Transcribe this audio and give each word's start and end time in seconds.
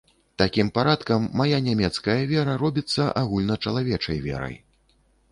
Такім 0.41 0.69
парадкам 0.75 1.25
мая 1.41 1.59
нямецкая 1.65 2.15
вера 2.31 2.55
робіцца 2.63 3.05
агульначалавечай 3.21 4.17
верай. 4.25 4.57